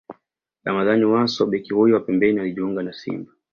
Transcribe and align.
Ramadhani 0.63 1.05
Wasso 1.05 1.45
Beki 1.45 1.73
huyo 1.73 1.95
wa 1.95 2.01
pembeni 2.01 2.39
alijiunga 2.39 2.83
na 2.83 2.93
Simba 2.93 3.31